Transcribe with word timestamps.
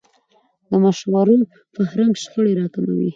د 0.69 0.71
مشورو 0.85 1.37
فرهنګ 1.73 2.13
شخړې 2.21 2.51
راکموي 2.59 3.09